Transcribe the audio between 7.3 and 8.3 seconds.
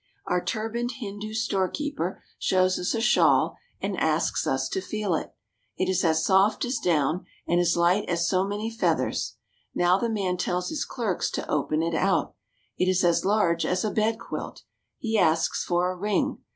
and as light as